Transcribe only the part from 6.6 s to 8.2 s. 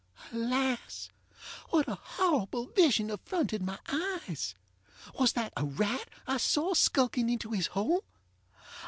skulking into his hole?